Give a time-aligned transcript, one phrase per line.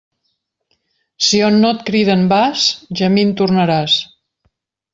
[1.25, 2.65] Si on no et criden vas,
[3.03, 4.01] gemint tornaràs.